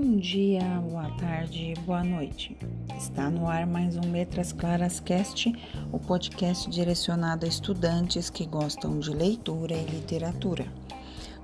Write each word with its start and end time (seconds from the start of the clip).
dia, 0.00 0.80
boa 0.90 1.08
tarde, 1.18 1.74
boa 1.86 2.02
noite. 2.02 2.56
Está 2.98 3.30
no 3.30 3.46
ar 3.46 3.66
mais 3.66 3.96
um 3.96 4.10
Letras 4.10 4.52
Claras 4.52 4.98
Cast, 4.98 5.52
o 5.92 5.98
podcast 5.98 6.68
direcionado 6.68 7.46
a 7.46 7.48
estudantes 7.48 8.28
que 8.28 8.44
gostam 8.44 8.98
de 8.98 9.10
leitura 9.10 9.74
e 9.74 9.84
literatura. 9.84 10.66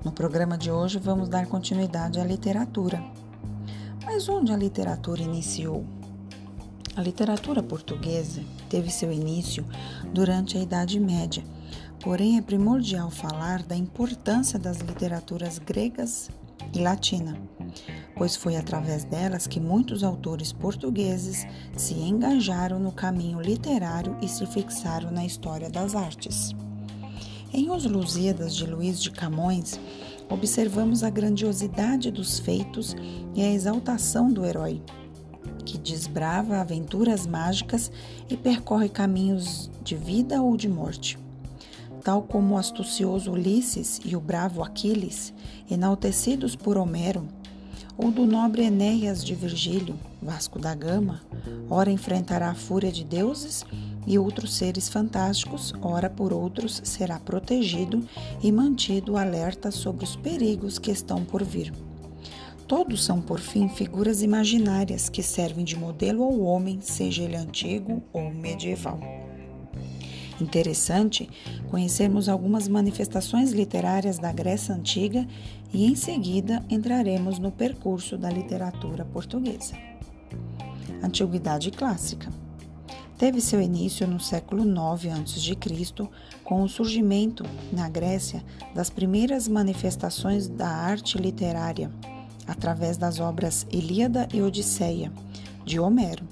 No 0.05 0.11
programa 0.11 0.59
de 0.59 0.71
hoje 0.71 0.99
vamos 0.99 1.29
dar 1.29 1.47
continuidade 1.47 2.19
à 2.19 2.25
literatura. 2.25 3.03
Mas 4.05 4.29
onde 4.29 4.53
a 4.53 4.57
literatura 4.57 5.23
iniciou? 5.23 5.85
A 6.97 7.03
literatura 7.03 7.63
portuguesa 7.63 8.43
teve 8.69 8.91
seu 8.91 9.13
início 9.13 9.65
durante 10.13 10.59
a 10.59 10.61
Idade 10.61 10.99
Média, 10.99 11.45
porém 12.01 12.39
é 12.39 12.43
primordial 12.43 13.11
falar 13.11 13.63
da 13.63 13.77
importância 13.77 14.59
das 14.59 14.79
literaturas 14.79 15.59
gregas 15.59 16.31
e 16.75 16.79
latina 16.79 17.37
pois 18.21 18.37
foi 18.37 18.55
através 18.55 19.03
delas 19.03 19.47
que 19.47 19.59
muitos 19.59 20.05
autores 20.05 20.53
portugueses 20.53 21.47
se 21.75 21.95
engajaram 21.95 22.79
no 22.79 22.93
caminho 22.93 23.41
literário 23.41 24.15
e 24.21 24.29
se 24.29 24.45
fixaram 24.47 25.11
na 25.11 25.25
história 25.25 25.71
das 25.71 25.95
artes. 25.95 26.55
Em 27.51 27.71
Os 27.71 27.87
Lusíadas 27.87 28.55
de 28.55 28.67
Luís 28.67 29.03
de 29.03 29.11
Camões, 29.11 29.81
observamos 30.29 31.03
a 31.03 31.09
grandiosidade 31.09 32.11
dos 32.11 32.39
feitos 32.39 32.95
e 33.35 33.43
a 33.43 33.51
exaltação 33.51 34.31
do 34.31 34.45
herói, 34.45 34.83
que 35.65 35.79
desbrava 35.79 36.59
aventuras 36.59 37.27
mágicas 37.27 37.91
e 38.29 38.37
percorre 38.37 38.91
caminhos 38.91 39.71
de 39.83 39.97
vida 39.97 40.43
ou 40.43 40.59
de 40.59 40.69
morte. 40.69 41.19
Tal 42.03 42.23
como 42.23 42.55
o 42.55 42.59
astucioso 42.59 43.33
Ulisses 43.33 44.01
e 44.05 44.17
o 44.17 44.21
bravo 44.21 44.63
Aquiles, 44.63 45.35
enaltecidos 45.71 46.57
por 46.57 46.79
Homero, 46.79 47.29
ou 47.97 48.11
do 48.11 48.25
nobre 48.25 48.65
Enéas 48.65 49.23
de 49.23 49.35
Virgílio, 49.35 49.95
Vasco 50.23 50.59
da 50.59 50.75
Gama, 50.75 51.21
ora 51.69 51.91
enfrentará 51.91 52.51
a 52.51 52.55
fúria 52.55 52.91
de 52.91 53.05
deuses 53.05 53.67
e 54.07 54.19
outros 54.19 54.55
seres 54.55 54.89
fantásticos, 54.89 55.75
ora 55.83 56.09
por 56.09 56.33
outros 56.33 56.81
será 56.85 57.19
protegido 57.19 58.03
e 58.43 58.51
mantido 58.51 59.19
alerta 59.19 59.71
sobre 59.71 60.05
os 60.05 60.17
perigos 60.17 60.79
que 60.79 60.91
estão 60.91 61.23
por 61.23 61.45
vir. 61.45 61.73
Todos 62.67 63.05
são, 63.05 63.21
por 63.21 63.41
fim, 63.41 63.69
figuras 63.69 64.23
imaginárias 64.23 65.09
que 65.09 65.23
servem 65.23 65.65
de 65.65 65.77
modelo 65.77 66.23
ao 66.23 66.41
homem, 66.41 66.81
seja 66.81 67.25
ele 67.25 67.37
antigo 67.37 68.03
ou 68.13 68.31
medieval. 68.31 68.99
Interessante 70.41 71.29
conhecermos 71.71 72.29
algumas 72.29 72.67
manifestações 72.67 73.53
literárias 73.53 74.19
da 74.19 74.33
Grécia 74.33 74.75
Antiga 74.75 75.27
e 75.73 75.85
em 75.85 75.95
seguida 75.95 76.65
entraremos 76.69 77.39
no 77.39 77.53
percurso 77.53 78.17
da 78.17 78.31
literatura 78.31 79.05
portuguesa. 79.05 79.75
Antiguidade 81.03 81.71
Clássica 81.71 82.31
teve 83.19 83.39
seu 83.39 83.61
início 83.61 84.07
no 84.07 84.19
século 84.19 84.63
IX 84.63 85.15
a.C., 85.15 86.09
com 86.43 86.63
o 86.63 86.69
surgimento 86.69 87.45
na 87.71 87.87
Grécia 87.87 88.43
das 88.75 88.89
primeiras 88.89 89.47
manifestações 89.47 90.49
da 90.49 90.69
arte 90.69 91.19
literária, 91.19 91.91
através 92.47 92.97
das 92.97 93.21
obras 93.21 93.67
Ilíada 93.71 94.27
e 94.33 94.41
Odisseia, 94.41 95.13
de 95.67 95.79
Homero, 95.79 96.25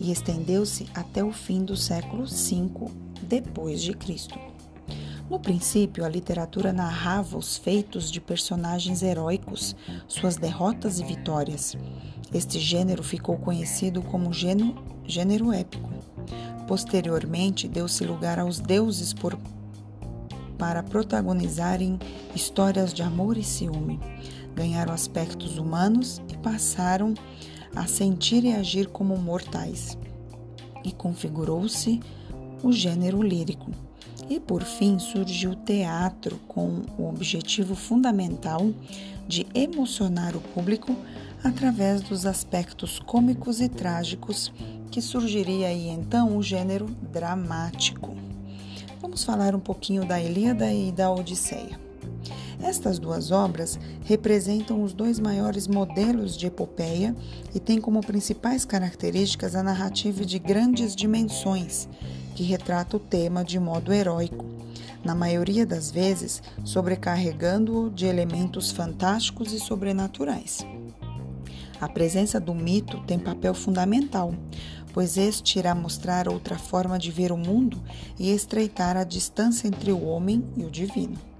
e 0.00 0.10
estendeu-se 0.10 0.88
até 0.92 1.22
o 1.22 1.32
fim 1.32 1.64
do 1.64 1.76
século 1.76 2.26
V 2.26 2.90
depois 3.40 3.82
de 3.82 3.92
Cristo. 3.94 4.38
No 5.28 5.40
princípio, 5.40 6.04
a 6.04 6.08
literatura 6.08 6.72
narrava 6.72 7.36
os 7.36 7.56
feitos 7.56 8.10
de 8.10 8.20
personagens 8.20 9.02
heróicos, 9.02 9.74
suas 10.06 10.36
derrotas 10.36 11.00
e 11.00 11.04
vitórias. 11.04 11.76
Este 12.32 12.60
gênero 12.60 13.02
ficou 13.02 13.36
conhecido 13.36 14.02
como 14.02 14.32
gênero, 14.32 14.74
gênero 15.04 15.52
épico. 15.52 15.90
Posteriormente, 16.68 17.66
deu-se 17.66 18.04
lugar 18.04 18.38
aos 18.38 18.60
deuses 18.60 19.12
por, 19.12 19.36
para 20.56 20.82
protagonizarem 20.82 21.98
histórias 22.34 22.92
de 22.94 23.02
amor 23.02 23.36
e 23.36 23.42
ciúme. 23.42 23.98
Ganharam 24.54 24.92
aspectos 24.92 25.58
humanos 25.58 26.22
e 26.32 26.36
passaram 26.36 27.14
a 27.74 27.86
sentir 27.88 28.44
e 28.44 28.52
agir 28.52 28.86
como 28.88 29.16
mortais. 29.16 29.98
E 30.84 30.92
configurou-se 30.92 32.00
o 32.64 32.72
gênero 32.72 33.22
lírico. 33.22 33.70
E 34.28 34.40
por 34.40 34.62
fim 34.62 34.98
surgiu 34.98 35.50
o 35.50 35.56
teatro 35.56 36.40
com 36.48 36.82
o 36.98 37.06
objetivo 37.08 37.74
fundamental 37.74 38.72
de 39.28 39.46
emocionar 39.54 40.34
o 40.34 40.40
público 40.40 40.96
através 41.42 42.00
dos 42.00 42.24
aspectos 42.24 42.98
cômicos 42.98 43.60
e 43.60 43.68
trágicos 43.68 44.50
que 44.90 45.02
surgiria 45.02 45.68
aí 45.68 45.88
então 45.88 46.36
o 46.36 46.42
gênero 46.42 46.86
dramático. 47.12 48.16
Vamos 49.00 49.24
falar 49.24 49.54
um 49.54 49.60
pouquinho 49.60 50.06
da 50.06 50.18
Ilíada 50.18 50.72
e 50.72 50.90
da 50.90 51.12
Odisseia. 51.12 51.78
Estas 52.62 52.98
duas 52.98 53.30
obras 53.30 53.78
representam 54.04 54.82
os 54.82 54.94
dois 54.94 55.18
maiores 55.18 55.68
modelos 55.68 56.34
de 56.34 56.46
epopeia 56.46 57.14
e 57.54 57.60
têm 57.60 57.78
como 57.78 58.00
principais 58.00 58.64
características 58.64 59.54
a 59.54 59.62
narrativa 59.62 60.24
de 60.24 60.38
grandes 60.38 60.96
dimensões, 60.96 61.86
que 62.34 62.42
retrata 62.42 62.96
o 62.96 63.00
tema 63.00 63.44
de 63.44 63.58
modo 63.58 63.92
heróico, 63.92 64.44
na 65.04 65.14
maioria 65.14 65.66
das 65.66 65.90
vezes 65.90 66.42
sobrecarregando-o 66.64 67.90
de 67.90 68.06
elementos 68.06 68.70
fantásticos 68.70 69.52
e 69.52 69.60
sobrenaturais. 69.60 70.66
A 71.80 71.88
presença 71.88 72.40
do 72.40 72.54
mito 72.54 73.02
tem 73.04 73.18
papel 73.18 73.52
fundamental, 73.52 74.34
pois 74.92 75.16
este 75.16 75.58
irá 75.58 75.74
mostrar 75.74 76.28
outra 76.28 76.58
forma 76.58 76.98
de 76.98 77.10
ver 77.10 77.32
o 77.32 77.36
mundo 77.36 77.82
e 78.18 78.30
estreitar 78.30 78.96
a 78.96 79.04
distância 79.04 79.66
entre 79.66 79.92
o 79.92 80.04
homem 80.04 80.44
e 80.56 80.64
o 80.64 80.70
divino. 80.70 81.33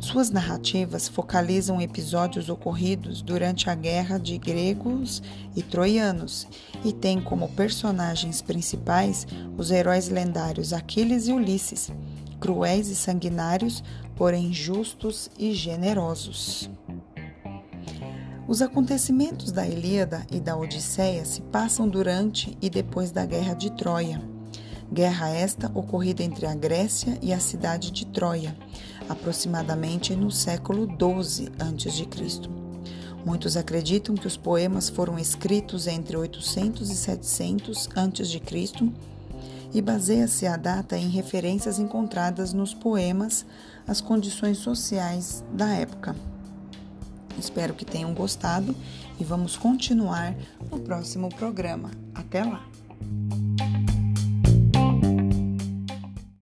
Suas 0.00 0.30
narrativas 0.30 1.08
focalizam 1.08 1.80
episódios 1.80 2.48
ocorridos 2.48 3.20
durante 3.20 3.68
a 3.68 3.74
guerra 3.74 4.18
de 4.18 4.38
gregos 4.38 5.22
e 5.54 5.62
troianos 5.62 6.48
e 6.82 6.90
têm 6.90 7.20
como 7.20 7.50
personagens 7.50 8.40
principais 8.40 9.26
os 9.58 9.70
heróis 9.70 10.08
lendários 10.08 10.72
Aquiles 10.72 11.28
e 11.28 11.32
Ulisses, 11.32 11.92
cruéis 12.40 12.88
e 12.88 12.96
sanguinários, 12.96 13.84
porém 14.16 14.54
justos 14.54 15.30
e 15.38 15.52
generosos. 15.52 16.70
Os 18.48 18.62
acontecimentos 18.62 19.52
da 19.52 19.68
Ilíada 19.68 20.26
e 20.32 20.40
da 20.40 20.56
Odisseia 20.56 21.26
se 21.26 21.42
passam 21.42 21.86
durante 21.86 22.56
e 22.60 22.70
depois 22.70 23.12
da 23.12 23.26
Guerra 23.26 23.52
de 23.52 23.70
Troia. 23.72 24.39
Guerra 24.92 25.30
esta 25.30 25.70
ocorrida 25.72 26.22
entre 26.22 26.46
a 26.46 26.54
Grécia 26.54 27.16
e 27.22 27.32
a 27.32 27.38
cidade 27.38 27.92
de 27.92 28.04
Troia, 28.06 28.56
aproximadamente 29.08 30.16
no 30.16 30.30
século 30.32 30.86
XII 30.86 31.48
a.C. 31.60 32.50
Muitos 33.24 33.56
acreditam 33.56 34.14
que 34.14 34.26
os 34.26 34.36
poemas 34.36 34.88
foram 34.88 35.18
escritos 35.18 35.86
entre 35.86 36.16
800 36.16 36.90
e 36.90 36.96
700 36.96 37.88
a.C. 37.94 38.92
e 39.72 39.80
baseia-se 39.80 40.46
a 40.46 40.56
data 40.56 40.96
em 40.98 41.08
referências 41.08 41.78
encontradas 41.78 42.52
nos 42.52 42.74
poemas 42.74 43.46
às 43.86 44.00
condições 44.00 44.58
sociais 44.58 45.44
da 45.52 45.68
época. 45.68 46.16
Espero 47.38 47.74
que 47.74 47.84
tenham 47.84 48.12
gostado 48.12 48.74
e 49.20 49.24
vamos 49.24 49.56
continuar 49.56 50.34
no 50.70 50.80
próximo 50.80 51.28
programa. 51.28 51.90
Até 52.14 52.42
lá! 52.42 52.64